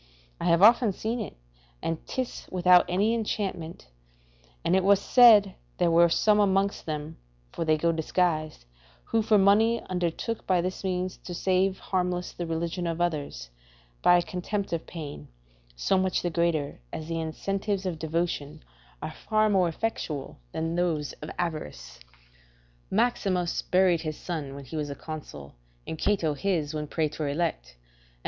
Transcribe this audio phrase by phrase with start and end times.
[0.39, 1.37] I have often seen it,
[1.79, 3.85] and 'tis without any enchantment;
[4.65, 7.17] and it was said there were some amongst them
[7.51, 8.65] (for they go disguised)
[9.03, 13.51] who for money undertook by this means to save harmless the religion of others,
[14.01, 15.27] by a contempt of pain,
[15.75, 18.63] so much the greater, as the incentives of devotion
[19.03, 21.99] are more effectual than those of avarice.
[21.99, 22.07] Q.
[22.89, 25.53] Maximus buried his son when he was a consul,
[25.85, 25.97] and M.
[25.97, 28.13] Cato his when praetor elect, and L.